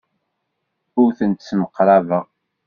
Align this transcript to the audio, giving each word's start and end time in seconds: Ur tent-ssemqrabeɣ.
Ur 1.01 1.09
tent-ssemqrabeɣ. 1.17 2.25